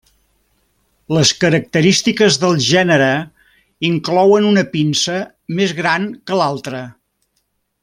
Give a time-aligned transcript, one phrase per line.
[1.17, 3.11] Les característiques del gènere
[3.91, 5.19] inclouen una pinça
[5.61, 6.83] més gran que l'altra.